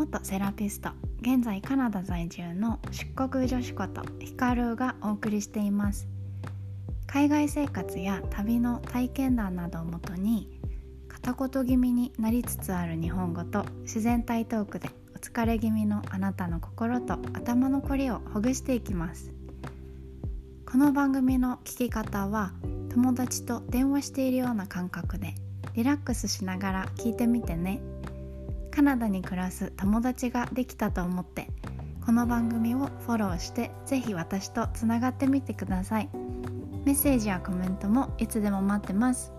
[0.00, 0.88] 元セラピスト
[1.20, 6.08] 現在カナダ在住の出国女子ことヒカルがお送りしています。
[7.06, 10.58] 海外生活や旅の体験談などをもとに
[11.06, 19.30] 片言気味になりつつある日本語と自然体トークでお疲れ気味のあなたの心と頭のこりをほぐしていきます。
[20.64, 22.54] この番組の聞き方は
[22.88, 25.34] 友達と電話しているような感覚で
[25.74, 27.82] リラックスしながら聞いてみてね。
[28.70, 31.48] カナダに暮らす友達ができたと思って
[32.06, 36.08] この番組をフォローしてぜひ私とつながってみてください。
[36.84, 39.32] メッセージやコメントもいつでも待ってます。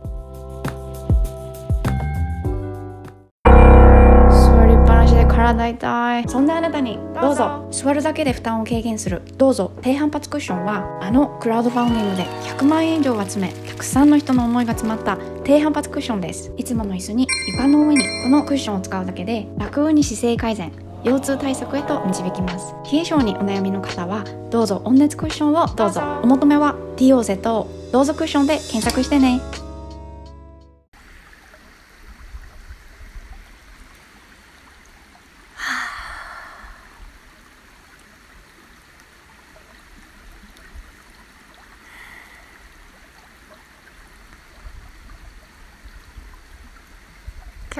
[3.45, 6.29] 座りっぱなしで体痛い。
[6.29, 9.23] そんなあなたにどうぞ座るだけで負担を軽減する。
[9.37, 9.71] どうぞ。
[9.81, 15.17] 低反発クッションはあのクラウドファンディングで100万円以上集めたくさんの人の思いが詰まった
[15.51, 16.53] 低反発クッションです。
[16.55, 20.71] いつもの椅子に床の上にこのクッションを使うだけで楽に姿勢改善
[21.03, 22.73] 腰痛対策へと導きます。
[22.89, 25.99] 冷え性にお悩みの方はどうぞ温熱クッションをどうぞ。
[26.23, 27.67] お求めは DOZ ど
[28.01, 29.41] うぞクッションで検索してね。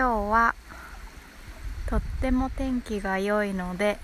[0.02, 0.56] 今日は
[1.88, 4.00] とっても天気が良いので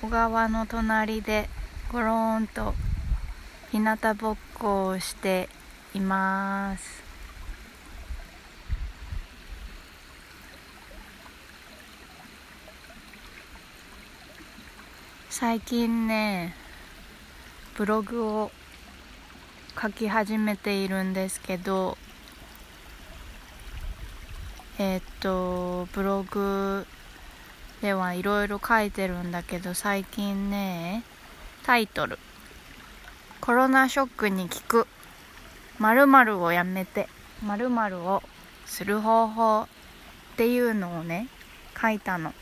[0.00, 1.50] 小川の隣で
[1.92, 2.72] ゴローンと
[3.70, 5.50] 日向ぼっこをして
[5.94, 7.02] います。
[15.28, 16.54] 最近ね
[17.76, 18.50] ブログを
[19.78, 21.98] 書き始めているんですけど
[24.78, 26.86] えー、っとブログ
[27.80, 31.04] ではいろいろ書いてるんだけど最近ね
[31.62, 32.18] タイトル
[33.40, 34.86] 「コロナショックに効く。
[35.78, 37.08] 〇〇をやめて。
[37.44, 38.22] 〇〇を
[38.64, 39.68] する方法」
[40.34, 41.28] っていうのをね
[41.80, 42.32] 書いたの。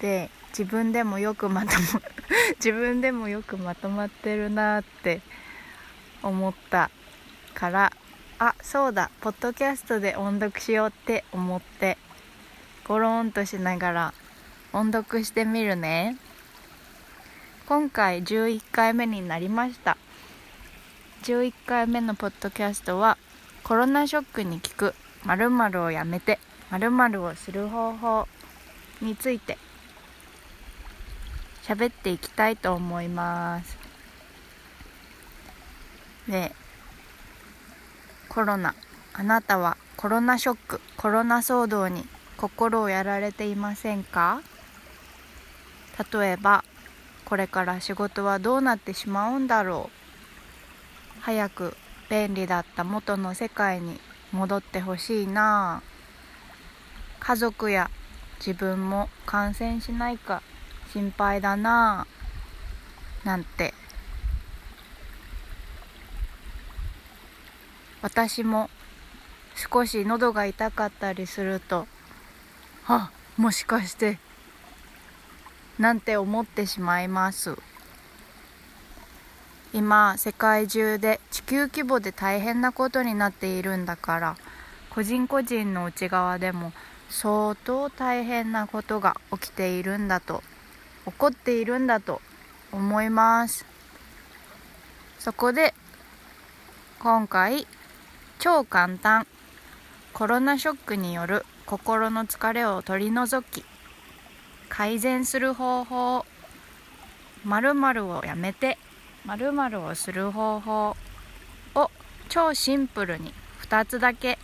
[0.00, 2.00] で自分でもよくまとま
[2.56, 5.22] 自分でもよくまとまってるなって
[6.22, 6.90] 思った
[7.54, 7.92] から
[8.40, 9.10] あそうだ。
[9.20, 11.98] ポッドキャストで音読しようって思って。
[12.86, 14.14] ゴロンとしながら
[14.72, 16.16] 音読してみるね。
[17.66, 19.96] 今回11回目になりました。
[21.24, 23.18] 11回目のポッドキャストは
[23.64, 24.94] コロナショックに効く
[25.24, 26.38] 〇〇をやめて
[26.70, 28.28] 〇〇をする方法
[29.02, 29.58] について
[31.64, 33.76] 喋っていきたいと思います。
[36.28, 36.54] で
[38.28, 38.74] コロナ。
[39.14, 42.06] あなたはコロナショックコロナ騒動に
[42.36, 44.42] 心をやられていませんか？
[46.12, 46.64] 例えば
[47.24, 49.90] これから仕事はどうなってしまうんだろ
[51.18, 51.20] う？
[51.22, 51.76] 早く
[52.08, 54.00] 便利だった元の世界に
[54.30, 55.82] 戻ってほしいな。
[57.18, 57.90] 家族や
[58.38, 60.42] 自分も感染しないか
[60.92, 62.06] 心配だな。
[63.24, 63.74] なんて
[68.02, 68.70] 私も
[69.56, 71.86] 少し喉が痛かったりすると
[72.86, 74.18] あもしかして
[75.78, 77.56] なんて思ってしまいます。
[79.72, 84.36] 今世界中で地球規模で大変なことになっているんだから
[84.90, 86.72] 個人個人の内側でも
[87.10, 90.42] 相当大変なことが起きているんだと
[91.04, 92.22] 起こっているんだと
[92.72, 93.66] 思います。
[95.18, 95.74] そこで
[97.00, 97.66] 今回
[98.38, 99.26] 超簡単。
[100.12, 103.64] コロナショックによる心の疲れを取り除き
[104.68, 106.24] 改善する方法
[107.44, 108.78] 〇〇をやめて
[109.26, 110.96] 〇〇をする方法
[111.74, 111.90] を
[112.28, 113.32] 超シンプルに
[113.62, 114.38] 2つだけ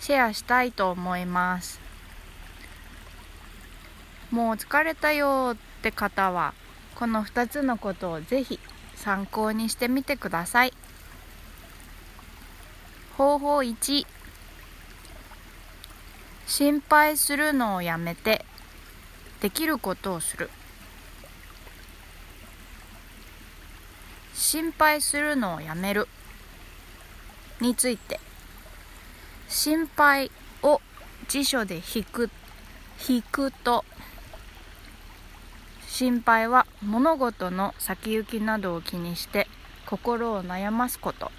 [0.00, 1.80] シェアしたいと思います。
[4.30, 6.54] もう疲れたよって方は
[6.96, 8.58] この2つのことをぜひ
[8.96, 10.72] 参考にしてみてください。
[13.16, 14.06] 方法1
[16.48, 18.44] 心配するのをやめて
[19.40, 20.50] できることをする。
[24.34, 26.08] 心配するのをやめる。
[27.60, 28.18] について。
[29.48, 30.32] 心配
[30.62, 30.80] を
[31.28, 32.30] 辞書で引く
[33.08, 33.84] 引くと。
[35.86, 39.46] 心配は物事の先行きなどを気にして
[39.86, 41.30] 心を悩ますこと。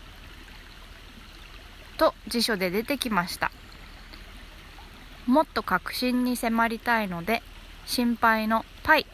[1.98, 3.52] と辞書で出てきました。
[5.26, 7.42] もっと確信に迫りたいので
[7.86, 9.08] 心配のパイ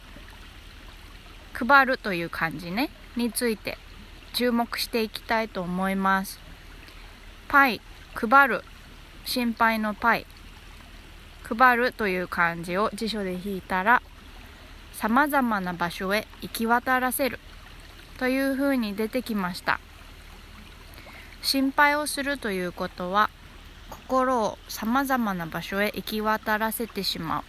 [1.54, 3.78] 配るという漢字ねについて
[4.34, 6.40] 注目していきたいと思います。
[7.48, 7.82] パイ
[8.14, 8.64] 配る
[9.26, 10.26] 心配のパイ
[11.44, 14.02] 配るという漢字を辞書で引いたら
[14.94, 17.40] さまざまな場所へ行き渡らせる
[18.18, 19.80] というふうに出てきました。
[21.42, 23.30] 心配をするということは
[23.90, 27.44] 心をさまざまな場所へ行き渡らせてしまう。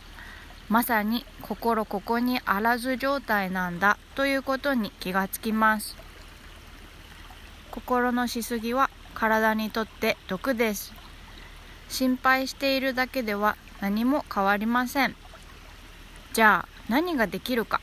[0.68, 5.96] まさに心ここにあらず状態なんだということに気がつきます。
[7.70, 10.92] 心のしすぎは体にとって毒です。
[11.88, 15.14] 心配しているだけでは何も変わりません。
[16.32, 17.80] じゃあ何ができるか。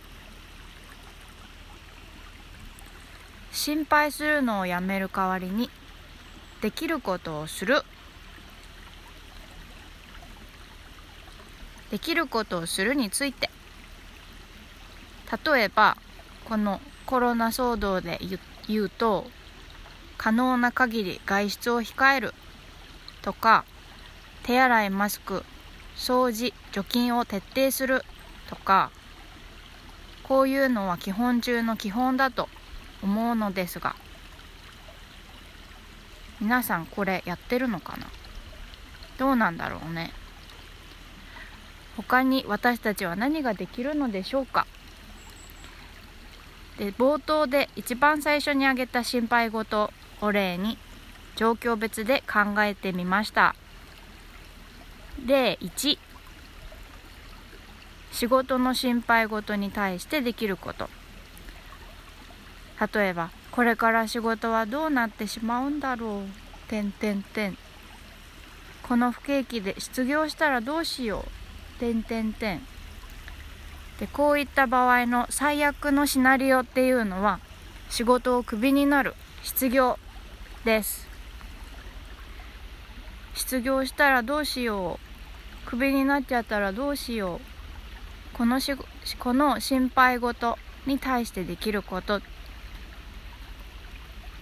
[3.51, 5.69] 心配するのをやめる代わりに
[6.61, 7.83] できることをする。
[11.89, 13.49] できることをするについて。
[15.45, 15.95] 例えば
[16.45, 18.19] このコロナ騒動で
[18.67, 19.27] 言うと
[20.17, 22.33] 可能な限り外出を控える。
[23.21, 23.63] とか
[24.43, 25.45] 手洗いマスク
[25.95, 28.03] 掃除除菌を徹底する。
[28.49, 28.91] とか
[30.23, 32.49] こういうのは基本中の基本だと
[33.01, 33.95] 思うのですが。
[36.41, 38.07] 皆さんこれやってるのかな？
[39.17, 40.11] どうなんだろうね。
[41.97, 44.65] 他に私たちは何ができるのでしょうか？
[46.77, 49.91] で冒頭で一番最初に挙げた心配事
[50.21, 50.77] を例に
[51.35, 53.53] 状況別で考えてみました。
[55.25, 55.97] 例1
[58.13, 60.89] 仕事の心配事に対してできること。
[62.93, 66.69] 例えばこれから仕事はどうなってしまうんだろう。
[66.69, 67.57] てんてんてん。
[68.87, 71.25] この不景気で失業したらどうしよ
[71.75, 71.79] う。
[71.81, 72.61] てんてんてん。
[73.99, 77.41] でこういった場合の最悪のシナリオっていうのは
[77.89, 79.13] 仕事をクビになる。
[79.43, 79.99] 失業
[80.63, 81.05] です。
[83.33, 85.01] 失業したらどうしよ
[85.65, 85.69] う。
[85.69, 87.41] クビになっちゃったらどうしよ
[88.33, 88.37] う。
[88.37, 88.73] このし
[89.19, 92.21] この心配事に対してできること。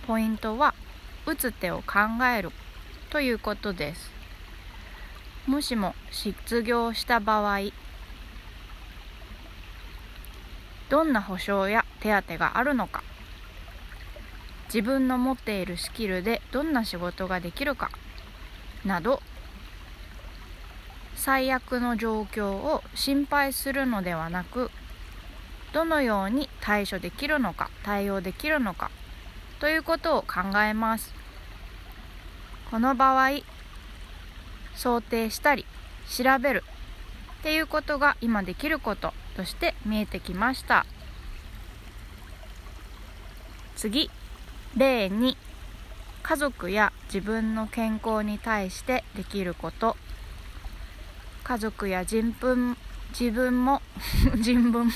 [0.07, 0.73] ポイントは
[1.25, 2.51] 打つ手を考える
[3.09, 4.09] ということです。
[5.45, 7.59] もしも失業した場合
[10.89, 13.03] どんな保証や手当があるのか。
[14.67, 17.91] 自分の持っているスキルでどんな仕事ができるか。
[18.85, 19.21] など
[21.15, 24.71] 最悪の状況を心配するのではなく
[25.73, 28.89] どのように対処できるのか対応できるのか。
[29.59, 31.13] ということを考えます。
[32.69, 33.39] この場合
[34.75, 35.65] 想定したり
[36.09, 36.63] 調べる
[37.39, 40.85] っていうことが今できることとして見えてきました。
[43.75, 44.09] 次
[44.75, 45.35] 例2
[46.23, 49.95] 家族や自分の健康に対してできること。
[51.43, 52.75] 家族や人分
[53.17, 53.81] 自分も
[54.35, 54.91] 人分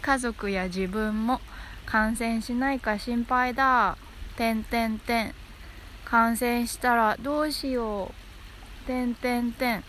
[0.00, 1.42] 家族や自分も
[1.90, 3.96] 感染しないか心配だ。
[4.36, 5.34] てんてんてん。
[6.04, 8.12] 感染したらどうしよ
[8.84, 8.86] う。
[8.86, 9.84] てんてんてん。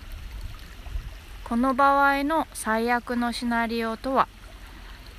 [1.44, 4.28] この場合の最悪のシナリオとは、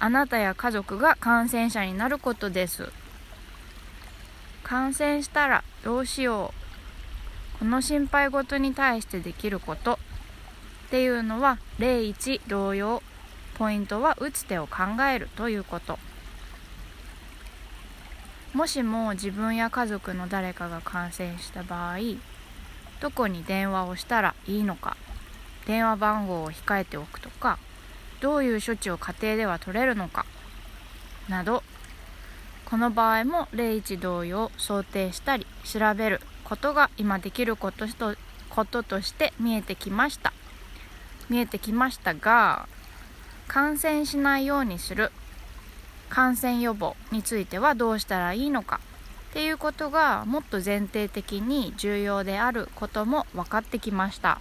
[0.00, 2.90] あなたや家族が感染者になることです。
[4.64, 6.52] 感染したらどうしよ
[7.54, 7.58] う。
[7.60, 10.00] この心配事に対してできること
[10.86, 13.04] っていうのは例1同様
[13.56, 15.96] ポイントは打つ手を考えるということ
[18.54, 21.98] もしも自分や家族の誰かが感染した場合
[23.00, 24.96] どこに電話をしたらいいのか
[25.66, 27.58] 電話番号を控えておくとか
[28.20, 30.26] どういう処置を家庭では取れるのか
[31.28, 31.62] など
[32.66, 38.16] この場合も例1同様想定したり調べることが今できることと
[38.50, 40.32] こととして見えてきました。
[41.30, 42.68] 見えてきましたが
[43.48, 45.10] 感染しないようにする。
[46.12, 48.80] 感染予防についてはどうしたらいいのか
[49.30, 54.38] っていうことがもっと前提的に重要であることも分かってきました。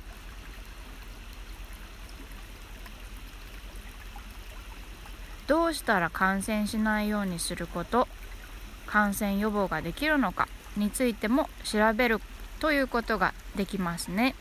[5.47, 8.07] どうしたら感染しないようにすること
[8.85, 12.19] 感染予防ができるのかについても調べる
[12.59, 14.35] ということができますね。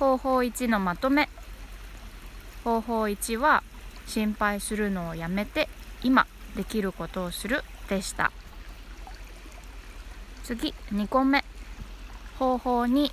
[0.00, 1.28] 方法1のまとめ。
[2.64, 3.62] 方法1は
[4.06, 5.68] 心配するのをやめて
[6.02, 8.32] 今できることをするでした。
[10.44, 11.44] 次2個目。
[12.38, 13.12] 方法2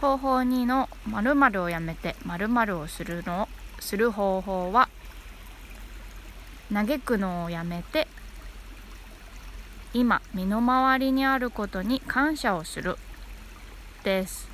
[0.00, 4.88] 方法2の〇〇をやめて〇〇をするのする方法は
[6.72, 8.08] 嘆くのをやめて
[9.92, 12.96] 今身の回りにあることに感謝をする
[14.04, 14.48] です。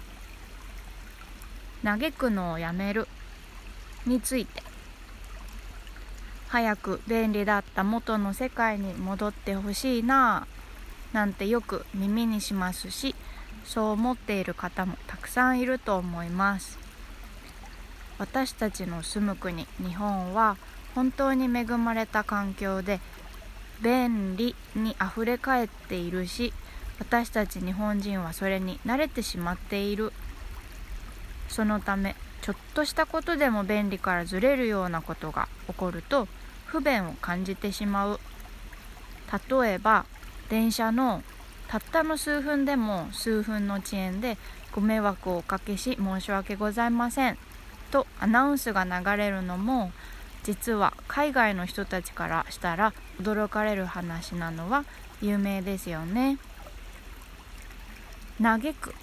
[1.85, 3.07] 嘆くのをやめる。
[4.07, 4.63] について。
[6.49, 13.15] 早く便利だった元の世界に戻ってほしいなぁなんてよく耳にしますし
[13.65, 16.79] そう思っている方もたくさんいると思います。
[18.19, 20.57] 私たちの住む国日本は
[20.95, 23.01] 本当に恵まれた環境で
[23.83, 26.55] 便利にあふれかえっているし
[26.99, 30.13] 私たち日本人はそれに慣れてしまっている。
[31.49, 36.29] そのためちょっとしたことでも便利からずれるようなことが起こると
[36.67, 38.21] 不便を感じてしまう
[39.51, 40.07] 例えば
[40.49, 41.25] 電車の
[41.67, 44.39] たったの数分でも数分の遅延で
[44.71, 47.39] ご迷惑をおかけし申し訳ございません
[47.91, 49.91] とアナウンスが流れるのも
[50.45, 54.85] 実は海外の人たちからしたら驚かれる話なのは
[55.21, 56.39] 有名ですよね。
[58.41, 58.95] 嘆く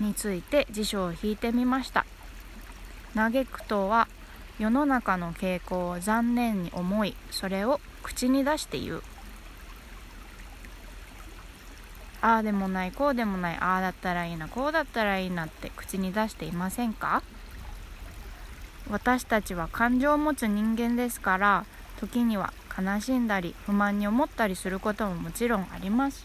[0.00, 2.04] について辞書を引いてみました
[3.18, 4.06] 嘆くとは
[4.60, 9.02] 世の中の傾向を残念に思いそれを口に出して言う。
[12.20, 17.22] ああでもないこうでもないああだったらいいなこうだったらいいなって口に出していませんか？
[18.90, 21.64] 私たちは感情を持つ人間ですから
[22.00, 26.24] 時には悲しんだり不満に思ったりすることももちろんあります。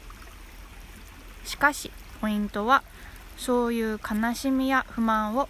[1.46, 2.84] しかしポイントは
[3.38, 5.50] そういう悲しみや不満を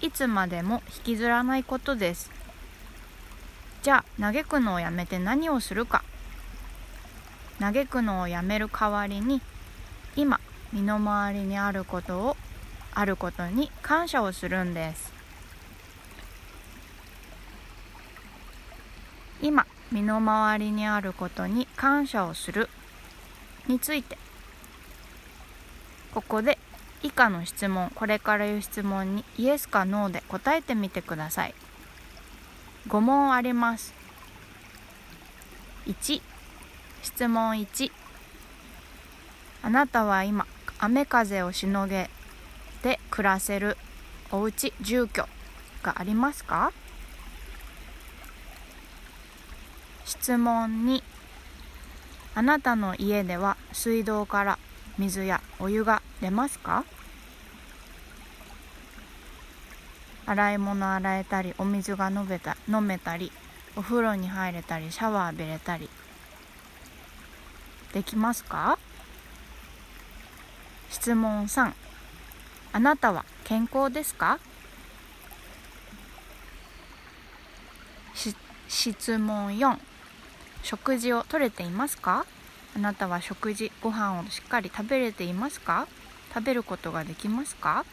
[0.00, 2.30] いつまでも引きずらないことです。
[3.82, 6.04] じゃあ嘆くのをやめて何をするか。
[7.58, 9.40] 嘆くのをやめる代わりに
[10.14, 10.40] 今
[10.72, 12.36] 身の回りにあることを
[12.94, 15.12] あることに感謝をするんです。
[19.40, 22.68] 今身の回りにあることに感謝をする
[23.68, 24.18] について
[26.12, 26.58] ここで
[27.02, 31.54] 以下の質問これから言う質問にイエスかノーで答えてみてください。
[32.88, 33.94] 5問あります。
[35.86, 36.20] 1
[37.02, 37.90] 質問1
[39.62, 40.46] あなたは今
[40.78, 42.10] 雨風をしのげ
[42.82, 43.76] て暮らせる
[44.30, 45.26] お家住居
[45.82, 46.72] がありますか？
[50.04, 51.02] 質問2
[52.34, 54.58] あなたの家では水道から
[54.98, 56.84] 水やお湯が出ますか？
[60.26, 63.32] 洗い物洗えたりお水が飲めた飲めたり
[63.76, 65.88] お風呂に入れたりシャワー浴びれたり
[67.94, 68.78] できますか？
[70.90, 71.72] 質問3
[72.72, 74.38] あなたは健康ですか？
[78.68, 79.78] 質問4
[80.62, 82.26] 食事をとれていますか？
[82.78, 85.88] あなたは食事ご飯をしっかり食べれていますか？
[86.32, 87.84] 食べることができますか？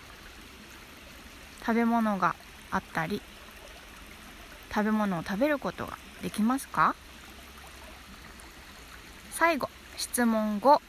[1.62, 2.36] 食べ物が
[2.70, 3.20] あったり
[4.72, 6.94] 食べ物を食べることができますか？
[9.32, 10.80] 最後質問5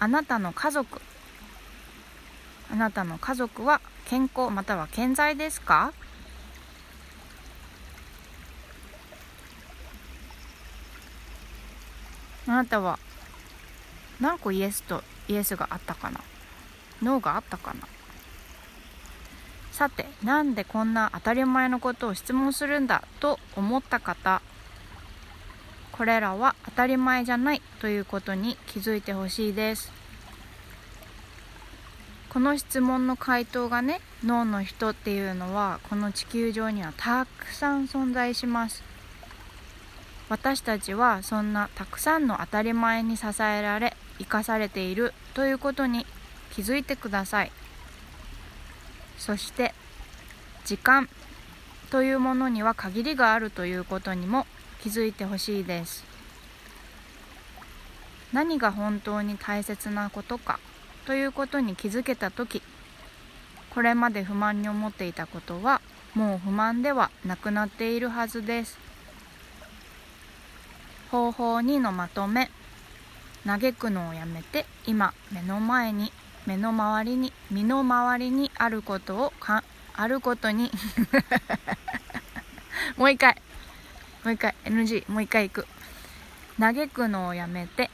[0.00, 1.00] あなたの家族。
[2.68, 5.92] あなたの家族は健康または健在ですか？
[12.46, 12.98] あなたは
[14.20, 16.20] 何個イエスとイエスがあったかな？
[17.02, 17.80] ノーがあったかな？
[19.72, 23.02] さてなんでこんな当たり前のことを質問するんだ？
[23.20, 24.42] と思った方
[25.90, 29.92] これらは当たり前じゃないということに気づいてほしいです。
[32.28, 38.82] この質問の回答がね脳の人っていうのはこの地球上にはたくさん存在します。
[40.28, 46.06] 私たちはそんなたくさんの当たり前に支えられ生かされているということに
[46.52, 47.52] 気づいてください。
[49.18, 49.74] そして
[50.64, 51.08] 時間
[51.90, 54.46] というものには限りがあるということにも
[54.80, 56.04] 気づいてほしいです。
[58.32, 60.58] 何が本当に大切なことか
[61.06, 62.62] ということに気づけた時
[63.70, 65.80] これまで不満に思っていたことは
[66.14, 68.83] もう不満ではなくなっているはずです。
[71.14, 72.50] 方法2のまとめ。
[73.46, 76.10] 嘆くのをやめて今目の前に
[76.44, 80.72] 目の周りに身の回りにあることをかあることに。
[82.98, 83.36] もう一回。
[84.24, 84.56] もう一回。
[84.64, 85.68] NG もう一回いく。
[86.58, 87.90] 嘆くのをやめて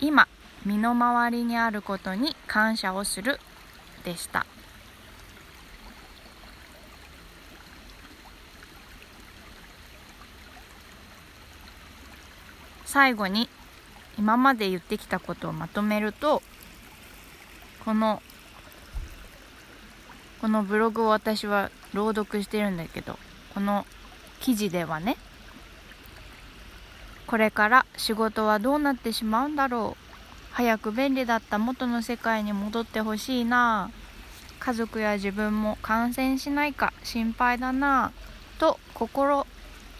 [0.00, 0.26] 今
[0.66, 3.38] 身の回りにあることに感謝をする
[4.02, 4.46] でした。
[12.94, 13.48] 最後に
[14.20, 16.42] 今まで言ってきたことをまとめると
[17.84, 18.22] この
[20.40, 23.18] このブログを私は朗読してるんだけど
[23.52, 23.84] この
[24.38, 25.16] 記事ではね
[27.26, 30.04] これから仕事はどうなってしまうんだろう。
[30.52, 33.90] 早く便利だった元の世界に戻ってほしいな。
[34.60, 38.12] 家族や自分も感染しないか心配だな。
[38.60, 39.48] と心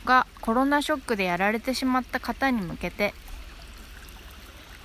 [0.05, 3.15] がコロナショックでやられてしまった方に向けて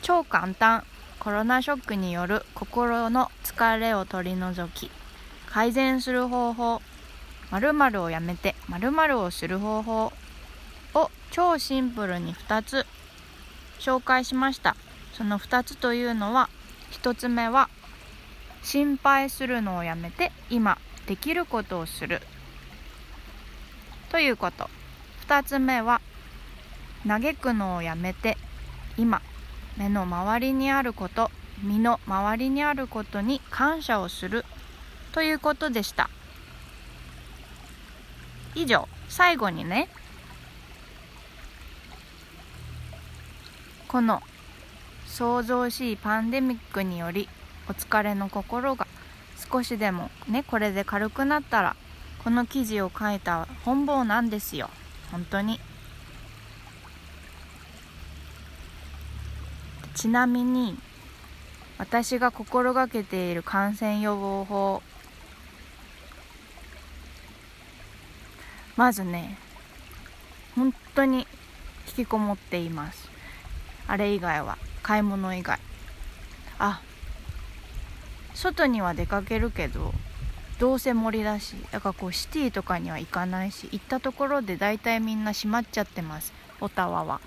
[0.02, 0.84] 超簡単
[1.20, 4.90] コロナショックによる心の疲れを取り除き
[5.48, 6.82] 改善する方法
[7.52, 10.14] 〇〇をやめて〇〇をする方法
[10.94, 12.86] を超シンプルに2つ
[13.80, 14.76] 紹介しました。
[15.14, 16.50] その2つというのは
[16.92, 17.70] 1つ目は
[18.62, 22.22] 心配するのをやめて今できることをする。
[24.10, 24.70] ということ。
[25.30, 26.02] 2つ目は
[27.08, 28.36] 嘆くのをやめて
[28.98, 29.22] 今
[29.78, 31.30] 目の周りにあること
[31.62, 34.44] 身の周りにあることに感謝をする
[35.12, 36.10] ということでした。
[38.56, 39.88] 以上最後にね
[43.88, 44.24] この
[45.06, 47.30] 創造しいパンデミックにより
[47.70, 48.88] お疲れの心が
[49.52, 51.76] 少しでもねこれで軽くなったら
[52.24, 54.72] この記事を書いた本望なんですよ。
[55.12, 55.60] 本当に。
[59.96, 60.78] ちなみに
[61.78, 64.82] 私が心がけている感染予防法。
[68.78, 69.38] まずね
[70.56, 71.28] 本当に
[71.88, 73.10] 引きこもっています。
[73.88, 75.60] あれ以外は買い物以外。
[76.60, 76.82] あ
[78.34, 79.93] 外には出かけるけど
[80.60, 87.22] どうせ森だしだからこうシティとかには行かないし行ったところで大体みんな閉まっちゃってますオタワは。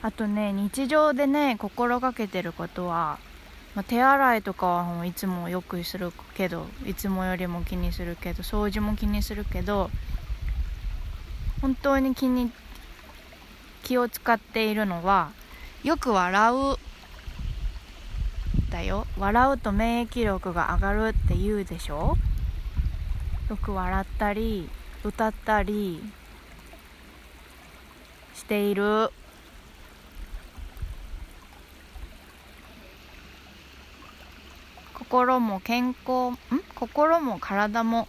[0.00, 3.18] あとね日常でね心がけてることは
[3.74, 9.90] まあ、手洗いとかはもういつもよくするけどいつもよりも気にするけど掃除も気にするけど
[11.60, 12.50] 本当に気に
[13.84, 15.30] 気を使っているのは
[15.84, 16.76] よく笑う
[18.78, 19.08] だよ。
[19.18, 22.16] 笑うと免疫力が上がるって言うでしょ？
[23.50, 24.70] よく笑ったり
[25.02, 26.00] 歌ったり
[28.36, 29.10] している。
[34.94, 36.38] 心も健康ん？
[36.76, 38.06] 心も体も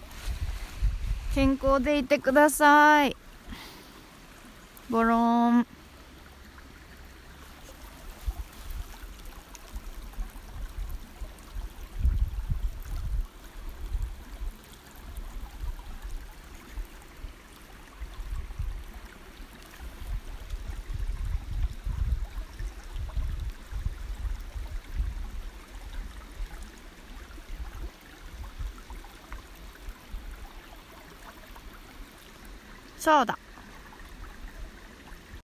[1.33, 3.17] 健康でいてください。
[4.91, 5.65] ボロン。
[33.09, 33.39] そうだ。